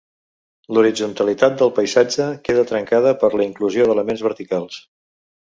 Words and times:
L'horitzontalitat 0.77 1.59
del 1.59 1.73
paisatge 1.81 2.27
queda 2.49 2.65
trencada 2.73 3.13
per 3.25 3.31
la 3.37 3.47
inclusió 3.49 3.89
d'elements 3.91 4.25
verticals. 4.31 4.83